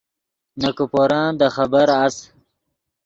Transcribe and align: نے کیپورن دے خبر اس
نے 0.59 0.69
کیپورن 0.77 1.25
دے 1.39 1.47
خبر 1.55 1.87
اس 2.01 2.15